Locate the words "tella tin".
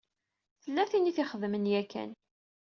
0.63-1.09